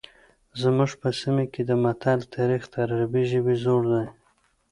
زموږ 0.61 0.91
په 1.01 1.09
سیمه 1.19 1.45
کې 1.53 1.61
د 1.65 1.71
متل 1.83 2.19
تاریخ 2.35 2.63
تر 2.73 2.85
عربي 2.95 3.23
ژبې 3.31 3.55
زوړ 3.63 3.83
دی 3.93 4.05